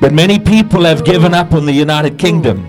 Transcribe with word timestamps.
But 0.00 0.12
many 0.12 0.38
people 0.38 0.84
have 0.84 1.04
given 1.04 1.34
up 1.34 1.52
on 1.52 1.66
the 1.66 1.72
United 1.72 2.18
Kingdom. 2.18 2.68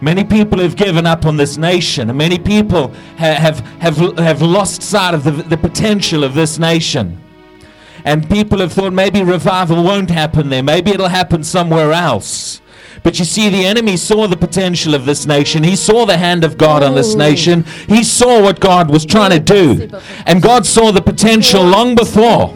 Many 0.00 0.24
people 0.24 0.58
have 0.58 0.74
given 0.74 1.06
up 1.06 1.26
on 1.26 1.36
this 1.36 1.56
nation, 1.56 2.08
and 2.08 2.18
many 2.18 2.38
people 2.38 2.88
ha- 3.18 3.34
have, 3.34 3.60
have, 3.78 3.96
have 4.18 4.42
lost 4.42 4.82
sight 4.82 5.14
of 5.14 5.22
the, 5.22 5.30
the 5.30 5.56
potential 5.56 6.24
of 6.24 6.34
this 6.34 6.58
nation. 6.58 7.20
And 8.04 8.28
people 8.28 8.58
have 8.58 8.72
thought 8.72 8.92
maybe 8.92 9.22
revival 9.22 9.84
won't 9.84 10.10
happen 10.10 10.48
there, 10.48 10.62
maybe 10.62 10.90
it'll 10.90 11.06
happen 11.06 11.44
somewhere 11.44 11.92
else. 11.92 12.60
But 13.04 13.18
you 13.18 13.24
see, 13.24 13.48
the 13.48 13.64
enemy 13.64 13.96
saw 13.96 14.26
the 14.26 14.36
potential 14.36 14.94
of 14.94 15.04
this 15.06 15.26
nation. 15.26 15.62
He 15.64 15.76
saw 15.76 16.04
the 16.04 16.16
hand 16.16 16.44
of 16.44 16.56
God 16.56 16.82
on 16.82 16.94
this 16.94 17.14
nation. 17.14 17.64
He 17.88 18.04
saw 18.04 18.40
what 18.42 18.60
God 18.60 18.90
was 18.90 19.04
trying 19.04 19.30
to 19.30 19.40
do. 19.40 19.88
And 20.26 20.40
God 20.42 20.66
saw 20.66 20.92
the 20.92 21.02
potential 21.02 21.64
long 21.64 21.94
before. 21.94 22.48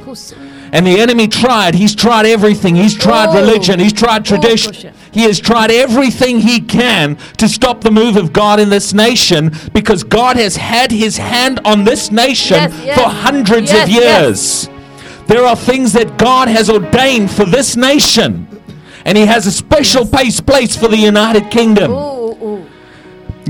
And 0.76 0.86
the 0.86 1.00
enemy 1.00 1.26
tried. 1.26 1.74
He's 1.74 1.94
tried 1.94 2.26
everything. 2.26 2.76
He's 2.76 2.94
tried 2.94 3.30
Oh. 3.30 3.40
religion. 3.40 3.80
He's 3.80 3.94
tried 3.94 4.26
tradition. 4.26 4.92
He 5.10 5.22
has 5.22 5.40
tried 5.40 5.70
everything 5.70 6.40
he 6.40 6.60
can 6.60 7.16
to 7.38 7.48
stop 7.48 7.80
the 7.80 7.90
move 7.90 8.18
of 8.18 8.30
God 8.34 8.60
in 8.60 8.68
this 8.68 8.92
nation 8.92 9.52
because 9.72 10.04
God 10.04 10.36
has 10.36 10.56
had 10.56 10.92
his 10.92 11.16
hand 11.16 11.60
on 11.64 11.84
this 11.84 12.12
nation 12.12 12.58
Yes, 12.58 12.72
yes. 12.84 12.98
for 13.00 13.08
hundreds 13.08 13.72
Yes, 13.72 13.84
of 13.84 13.88
years. 13.88 14.68
There 15.28 15.46
are 15.46 15.56
things 15.56 15.94
that 15.94 16.18
God 16.18 16.48
has 16.48 16.68
ordained 16.68 17.30
for 17.30 17.46
this 17.46 17.74
nation. 17.74 18.46
And 19.06 19.16
he 19.16 19.24
has 19.24 19.46
a 19.46 19.52
special 19.52 20.04
place, 20.04 20.40
place 20.42 20.76
for 20.76 20.88
the 20.88 20.98
United 20.98 21.50
Kingdom. 21.50 21.92
Ooh. 21.92 22.15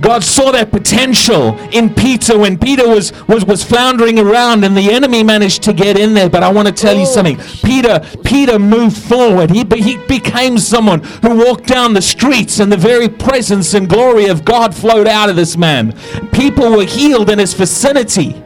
God 0.00 0.23
saw 0.23 0.50
that 0.52 0.70
potential 0.70 1.59
in 1.73 1.92
Peter 1.95 2.38
when 2.38 2.59
Peter 2.59 2.87
was, 2.87 3.12
was, 3.27 3.45
was 3.46 3.64
floundering 3.64 4.18
around 4.18 4.64
and 4.64 4.77
the 4.77 4.91
enemy 4.92 5.23
managed 5.23 5.62
to 5.64 5.73
get 5.73 5.98
in 5.98 6.12
there. 6.12 6.28
But 6.28 6.42
I 6.42 6.52
want 6.52 6.68
to 6.68 6.74
tell 6.74 6.95
you 6.95 7.02
Oh. 7.02 7.04
something. 7.06 7.38
Peter, 7.64 8.01
Peter 8.24 8.59
moved 8.59 8.96
forward. 8.98 9.51
He, 9.51 9.64
he 9.77 9.96
became 10.06 10.59
someone 10.59 11.02
who 11.23 11.37
walked 11.37 11.66
down 11.66 11.95
the 11.95 12.02
streets 12.02 12.60
and 12.60 12.70
the 12.70 12.77
very 12.77 13.09
presence 13.09 13.73
and 13.74 13.88
glory 13.88 14.26
of 14.26 14.45
God 14.45 14.74
flowed 14.74 15.07
out 15.07 15.30
of 15.30 15.37
this 15.37 15.57
man. 15.57 15.93
People 16.32 16.73
were 16.76 16.85
healed 16.85 17.30
in 17.30 17.38
his 17.38 17.54
vicinity. 17.54 18.42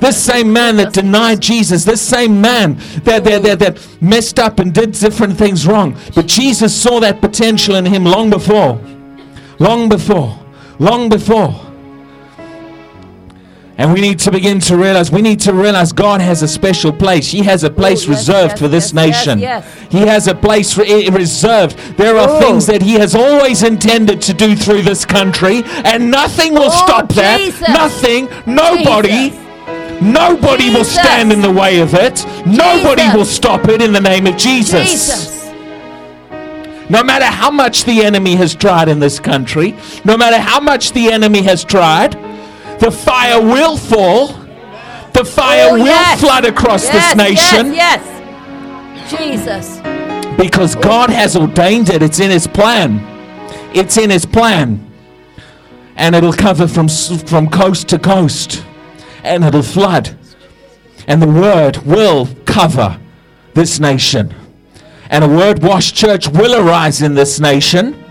This 0.00 0.22
same 0.22 0.52
man 0.52 0.76
that 0.76 0.92
denied 0.92 1.40
Jesus, 1.40 1.84
this 1.84 2.00
same 2.00 2.40
man 2.40 2.76
that, 3.02 3.24
that, 3.24 3.42
that, 3.42 3.58
that 3.58 3.88
messed 4.00 4.38
up 4.38 4.58
and 4.60 4.72
did 4.72 4.92
different 4.92 5.36
things 5.36 5.66
wrong. 5.66 5.98
But 6.14 6.26
Jesus 6.26 6.74
saw 6.80 7.00
that 7.00 7.20
potential 7.20 7.74
in 7.74 7.84
him 7.84 8.04
long 8.04 8.30
before. 8.30 8.80
Long 9.58 9.88
before. 9.88 10.37
Long 10.78 11.08
before. 11.08 11.54
And 13.80 13.92
we 13.92 14.00
need 14.00 14.18
to 14.20 14.32
begin 14.32 14.58
to 14.60 14.76
realize, 14.76 15.12
we 15.12 15.22
need 15.22 15.38
to 15.40 15.52
realize 15.52 15.92
God 15.92 16.20
has 16.20 16.42
a 16.42 16.48
special 16.48 16.92
place. 16.92 17.30
He 17.30 17.44
has 17.44 17.62
a 17.62 17.70
place 17.70 18.08
yes, 18.08 18.08
reserved 18.08 18.50
yes, 18.52 18.58
for 18.58 18.66
this 18.66 18.92
yes, 18.92 19.26
nation. 19.26 19.38
He 19.88 19.98
has 20.00 20.26
a 20.26 20.34
place 20.34 20.76
re- 20.76 21.06
eh, 21.06 21.10
reserved. 21.12 21.78
There 21.96 22.16
are 22.16 22.28
Oh. 22.28 22.40
things 22.40 22.66
that 22.66 22.82
He 22.82 22.94
has 22.94 23.14
always 23.14 23.62
intended 23.62 24.20
to 24.22 24.34
do 24.34 24.56
through 24.56 24.82
this 24.82 25.04
country, 25.04 25.62
and 25.84 26.10
nothing 26.10 26.54
will 26.54 26.72
Oh, 26.72 26.84
stop 26.86 27.08
that. 27.12 27.38
Jesus. 27.38 27.68
Nothing, 27.68 28.28
nobody. 28.46 29.30
Jesus. 29.30 29.38
Nobody 30.00 30.70
will 30.70 30.84
stand 30.84 31.32
in 31.32 31.40
the 31.40 31.50
way 31.50 31.78
of 31.78 31.94
it. 31.94 32.24
Nobody 32.46 33.02
will 33.16 33.24
stop 33.24 33.68
it 33.68 33.80
in 33.80 33.92
the 33.92 34.00
name 34.00 34.26
of 34.26 34.36
Jesus. 34.36 35.37
No 36.90 37.02
matter 37.04 37.26
how 37.26 37.50
much 37.50 37.84
the 37.84 38.02
enemy 38.02 38.34
has 38.36 38.54
tried 38.54 38.88
in 38.88 38.98
this 38.98 39.20
country, 39.20 39.76
no 40.04 40.16
matter 40.16 40.38
how 40.38 40.58
much 40.60 40.92
the 40.92 41.12
enemy 41.12 41.42
has 41.42 41.62
tried, 41.64 42.12
the 42.80 42.90
fire 42.90 43.40
will 43.40 43.76
fall. 43.76 44.28
The 45.12 45.24
fire 45.24 45.68
Oh, 45.70 45.74
will 45.74 45.86
yes. 45.86 46.20
flood 46.20 46.44
across 46.44 46.84
yes, 46.84 47.14
this 47.14 47.16
nation 47.16 47.74
Yes, 47.74 48.02
yes. 49.10 49.10
Jesus. 49.10 50.36
because 50.38 50.74
God 50.76 51.10
has 51.10 51.36
ordained 51.36 51.88
it. 51.90 52.02
It's 52.02 52.20
in 52.20 52.30
His 52.30 52.46
plan. 52.46 53.00
It's 53.74 53.96
in 53.98 54.10
His 54.10 54.24
plan. 54.24 54.84
And 55.96 56.14
it'll 56.14 56.32
cover 56.32 56.68
from, 56.68 56.88
from 56.88 57.48
coast 57.50 57.88
to 57.88 57.98
coast. 57.98 58.64
And 59.24 59.44
it'll 59.44 59.62
flood. 59.62 60.16
And 61.08 61.20
the 61.20 61.26
word 61.26 61.78
will 61.78 62.28
cover 62.44 62.98
this 63.54 63.80
nation. 63.80 64.32
And 65.10 65.24
a 65.24 65.28
word 65.28 65.62
washed 65.62 65.94
church 65.94 66.28
will 66.28 66.54
arise 66.54 67.02
in 67.02 67.14
this 67.14 67.40
nation. 67.40 68.04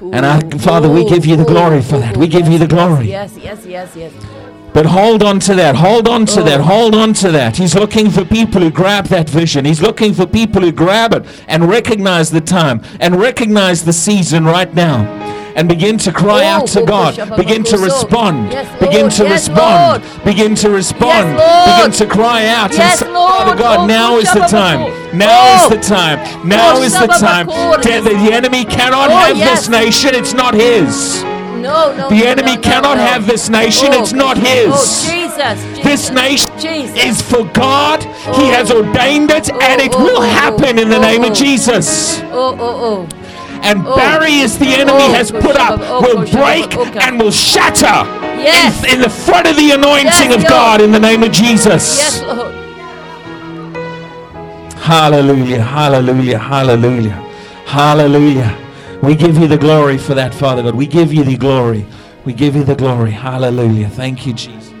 And 0.00 0.26
I, 0.26 0.40
Father, 0.58 0.90
we 0.90 1.08
give 1.08 1.24
you 1.24 1.36
the 1.36 1.44
glory 1.44 1.80
for 1.80 1.98
that. 1.98 2.16
We 2.16 2.26
give 2.26 2.48
you 2.48 2.58
the 2.58 2.66
glory. 2.66 3.08
Yes, 3.08 3.36
yes, 3.40 3.64
yes, 3.64 3.94
yes. 3.94 4.12
But 4.74 4.86
hold 4.86 5.22
on 5.22 5.38
to 5.40 5.54
that. 5.54 5.76
Hold 5.76 6.08
on 6.08 6.24
to 6.26 6.42
that. 6.42 6.60
Oh. 6.60 6.64
Hold 6.64 6.94
on 6.94 7.12
to 7.14 7.30
that. 7.30 7.56
He's 7.56 7.74
looking 7.74 8.10
for 8.10 8.24
people 8.24 8.62
who 8.62 8.70
grab 8.70 9.06
that 9.06 9.28
vision. 9.28 9.64
He's 9.64 9.82
looking 9.82 10.14
for 10.14 10.26
people 10.26 10.62
who 10.62 10.72
grab 10.72 11.12
it 11.12 11.26
and 11.46 11.68
recognize 11.68 12.30
the 12.30 12.40
time 12.40 12.82
and 12.98 13.20
recognize 13.20 13.84
the 13.84 13.92
season 13.92 14.44
right 14.44 14.72
now. 14.74 15.31
And 15.54 15.68
begin 15.68 15.98
to 15.98 16.12
cry 16.12 16.44
Oh, 16.44 16.48
out 16.62 16.66
to 16.68 16.80
oh, 16.80 16.86
God. 16.86 17.36
Begin 17.36 17.62
to 17.64 17.78
respond. 17.78 18.50
Begin 18.80 19.10
to 19.10 19.24
respond. 19.24 20.02
Begin 20.24 20.54
to 20.56 20.70
respond. 20.70 21.36
Begin 21.66 21.92
to 21.92 22.06
cry 22.06 22.46
out. 22.46 22.72
And 22.72 22.98
say. 22.98 23.06
Father 23.06 23.56
God, 23.56 23.80
Oh, 23.80 23.86
now 23.86 24.16
is 24.18 24.32
the 24.32 24.40
time. 24.40 24.80
Now 25.16 25.28
Oh. 25.30 25.64
is 25.64 25.76
the 25.76 25.94
time. 25.94 26.48
Now 26.48 26.76
Oh, 26.76 26.82
is 26.82 26.92
the 26.92 27.06
time. 27.06 27.46
The, 27.46 28.30
enemy 28.32 28.64
cannot 28.64 29.10
Oh, 29.10 29.14
have 29.14 29.36
this 29.36 29.68
nation. 29.68 30.14
It's 30.14 30.32
not 30.32 30.54
his. 30.54 31.22
No, 31.22 31.94
no. 31.94 32.08
The 32.08 32.26
enemy 32.26 32.52
no, 32.52 32.54
no, 32.56 32.60
cannot 32.60 32.96
no. 32.96 33.04
have 33.06 33.26
this 33.26 33.48
nation. 33.48 33.88
Oh, 33.92 34.00
It's 34.02 34.12
not 34.12 34.36
his. 34.36 34.72
Oh, 34.72 35.08
Jesus. 35.10 35.32
Jesus. 35.62 35.84
This 35.84 36.10
nation 36.10 36.50
Jesus. 36.58 37.04
is 37.04 37.22
for 37.22 37.44
God. 37.44 38.02
He 38.02 38.08
Oh. 38.48 38.52
has 38.52 38.70
ordained 38.70 39.30
it, 39.30 39.50
and 39.50 39.80
Oh, 39.80 39.84
it 39.84 39.92
oh, 39.94 40.04
will 40.04 40.18
oh, 40.18 40.20
happen 40.22 40.78
in 40.78 40.88
the 40.88 40.96
oh, 40.96 41.00
name 41.00 41.22
oh. 41.24 41.28
of 41.30 41.34
Jesus. 41.34 42.20
Oh, 42.32 42.56
oh, 42.58 43.08
And 43.64 43.86
Oh. 43.86 43.96
barriers 43.96 44.58
the 44.58 44.66
enemy 44.68 44.92
Oh, 44.92 45.12
has 45.14 45.30
put 45.30 45.56
up 45.56 45.80
oh, 45.82 46.00
will 46.02 46.18
oh, 46.20 46.26
oh. 46.28 46.32
break 46.32 46.76
okay. 46.76 47.00
and 47.06 47.18
will 47.20 47.30
shatter 47.30 48.06
Yes. 48.40 48.84
in, 48.84 48.94
in 48.96 49.00
the 49.00 49.10
front 49.10 49.46
of 49.48 49.56
the 49.56 49.70
anointing 49.72 50.30
Yes, 50.30 50.44
of. 50.44 50.48
God 50.48 50.80
in 50.80 50.90
the 50.92 51.00
name 51.00 51.22
of 51.22 51.30
oh. 51.30 51.32
Jesus. 51.32 51.98
Yes, 51.98 52.22
Lord. 52.22 52.54
Hallelujah, 54.78 55.62
hallelujah, 55.62 56.38
hallelujah, 56.38 57.12
hallelujah. 57.66 58.58
We 59.02 59.14
give 59.16 59.38
you 59.38 59.48
the 59.48 59.58
glory 59.58 59.98
for 59.98 60.14
that, 60.14 60.34
Father 60.34 60.62
God. 60.62 60.74
We 60.74 60.86
give 60.86 61.12
you 61.12 61.24
the 61.24 61.36
glory. 61.36 61.86
We 62.24 62.32
give 62.32 62.56
you 62.56 62.64
the 62.64 62.74
glory. 62.76 63.10
Hallelujah. 63.12 63.88
Thank 63.88 64.26
you, 64.26 64.32
Jesus. 64.34 64.71